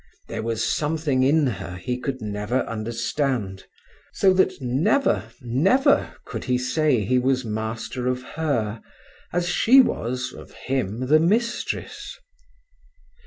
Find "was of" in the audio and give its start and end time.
9.79-10.53